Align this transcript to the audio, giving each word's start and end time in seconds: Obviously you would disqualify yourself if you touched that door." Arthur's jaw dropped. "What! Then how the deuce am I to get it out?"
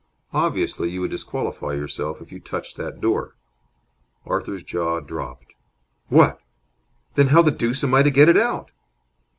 Obviously 0.33 0.89
you 0.89 0.99
would 1.01 1.11
disqualify 1.11 1.73
yourself 1.73 2.21
if 2.23 2.31
you 2.31 2.39
touched 2.39 2.75
that 2.75 2.99
door." 2.99 3.35
Arthur's 4.25 4.63
jaw 4.63 4.99
dropped. 4.99 5.53
"What! 6.07 6.41
Then 7.13 7.27
how 7.27 7.43
the 7.43 7.51
deuce 7.51 7.83
am 7.83 7.93
I 7.93 8.01
to 8.01 8.09
get 8.09 8.27
it 8.27 8.35
out?" 8.35 8.71